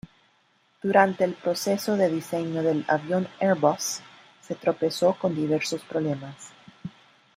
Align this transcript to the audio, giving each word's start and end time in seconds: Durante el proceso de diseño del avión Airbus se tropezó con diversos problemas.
Durante 0.81 1.23
el 1.25 1.33
proceso 1.35 1.95
de 1.95 2.09
diseño 2.09 2.63
del 2.63 2.83
avión 2.87 3.27
Airbus 3.39 3.99
se 4.41 4.55
tropezó 4.55 5.13
con 5.13 5.35
diversos 5.35 5.83
problemas. 5.83 6.49